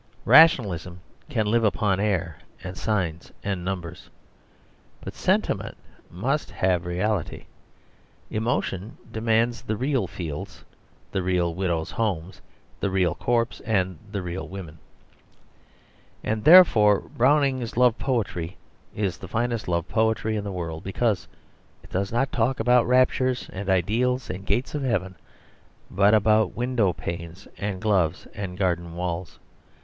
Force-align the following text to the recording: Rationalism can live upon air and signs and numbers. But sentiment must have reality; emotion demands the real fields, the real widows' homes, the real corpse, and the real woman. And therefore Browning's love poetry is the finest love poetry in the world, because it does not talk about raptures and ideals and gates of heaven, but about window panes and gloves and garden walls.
Rationalism 0.25 0.99
can 1.29 1.45
live 1.45 1.63
upon 1.63 1.99
air 1.99 2.39
and 2.63 2.75
signs 2.75 3.31
and 3.43 3.63
numbers. 3.63 4.09
But 4.99 5.13
sentiment 5.13 5.77
must 6.09 6.49
have 6.49 6.87
reality; 6.87 7.45
emotion 8.31 8.97
demands 9.11 9.61
the 9.61 9.77
real 9.77 10.07
fields, 10.07 10.65
the 11.11 11.21
real 11.21 11.53
widows' 11.53 11.91
homes, 11.91 12.41
the 12.79 12.89
real 12.89 13.13
corpse, 13.13 13.59
and 13.59 13.99
the 14.11 14.23
real 14.23 14.47
woman. 14.47 14.79
And 16.23 16.45
therefore 16.45 17.01
Browning's 17.01 17.77
love 17.77 17.99
poetry 17.99 18.57
is 18.95 19.19
the 19.19 19.27
finest 19.27 19.67
love 19.67 19.87
poetry 19.87 20.35
in 20.35 20.43
the 20.43 20.51
world, 20.51 20.83
because 20.83 21.27
it 21.83 21.91
does 21.91 22.11
not 22.11 22.31
talk 22.31 22.59
about 22.59 22.87
raptures 22.87 23.51
and 23.53 23.69
ideals 23.69 24.31
and 24.31 24.47
gates 24.47 24.73
of 24.73 24.81
heaven, 24.81 25.13
but 25.91 26.15
about 26.15 26.55
window 26.55 26.91
panes 26.91 27.47
and 27.59 27.79
gloves 27.79 28.25
and 28.33 28.57
garden 28.57 28.95
walls. 28.95 29.37